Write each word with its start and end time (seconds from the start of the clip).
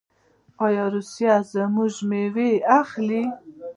آیا 0.65 0.85
روسیه 0.93 1.35
زموږ 1.51 1.93
میوه 2.09 2.49
اخلي؟ 2.79 3.23